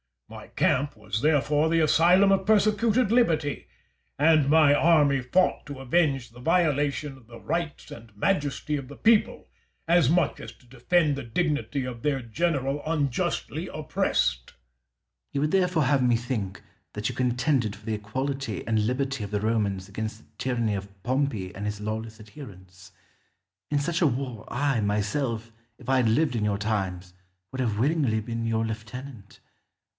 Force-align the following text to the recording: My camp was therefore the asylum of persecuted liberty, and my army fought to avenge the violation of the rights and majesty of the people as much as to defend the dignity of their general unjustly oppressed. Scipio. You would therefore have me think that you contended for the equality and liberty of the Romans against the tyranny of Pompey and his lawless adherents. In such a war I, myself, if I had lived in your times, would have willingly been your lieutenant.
My 0.27 0.47
camp 0.47 0.95
was 0.95 1.21
therefore 1.21 1.69
the 1.69 1.81
asylum 1.81 2.31
of 2.31 2.45
persecuted 2.45 3.11
liberty, 3.11 3.67
and 4.17 4.49
my 4.49 4.73
army 4.73 5.19
fought 5.21 5.65
to 5.65 5.79
avenge 5.79 6.29
the 6.29 6.39
violation 6.39 7.17
of 7.17 7.27
the 7.27 7.39
rights 7.39 7.91
and 7.91 8.15
majesty 8.17 8.77
of 8.77 8.87
the 8.87 8.95
people 8.95 9.49
as 9.87 10.09
much 10.09 10.39
as 10.39 10.53
to 10.53 10.65
defend 10.65 11.15
the 11.17 11.23
dignity 11.23 11.83
of 11.85 12.01
their 12.01 12.19
general 12.21 12.81
unjustly 12.85 13.67
oppressed. 13.71 14.51
Scipio. 14.53 14.59
You 15.33 15.41
would 15.41 15.51
therefore 15.51 15.83
have 15.83 16.01
me 16.01 16.15
think 16.15 16.63
that 16.93 17.09
you 17.09 17.13
contended 17.13 17.75
for 17.75 17.85
the 17.85 17.93
equality 17.95 18.65
and 18.65 18.87
liberty 18.87 19.23
of 19.25 19.31
the 19.31 19.41
Romans 19.41 19.89
against 19.89 20.19
the 20.19 20.25
tyranny 20.37 20.75
of 20.75 21.03
Pompey 21.03 21.53
and 21.53 21.65
his 21.65 21.81
lawless 21.81 22.21
adherents. 22.21 22.93
In 23.69 23.79
such 23.79 24.01
a 24.01 24.07
war 24.07 24.45
I, 24.47 24.79
myself, 24.79 25.51
if 25.77 25.89
I 25.89 25.97
had 25.97 26.09
lived 26.09 26.35
in 26.37 26.45
your 26.45 26.57
times, 26.57 27.13
would 27.51 27.59
have 27.59 27.77
willingly 27.77 28.21
been 28.21 28.47
your 28.47 28.65
lieutenant. 28.65 29.41